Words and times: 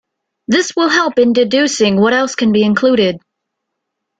This 0.47 0.71
will 0.75 0.89
help 0.89 1.19
in 1.19 1.31
deducing 1.31 1.95
what 1.99 2.11
else 2.11 2.33
can 2.33 2.51
be 2.51 2.63
included. 2.63 3.19